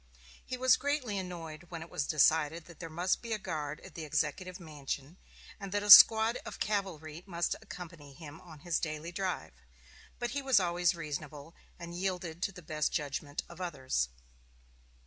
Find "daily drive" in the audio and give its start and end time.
8.79-9.53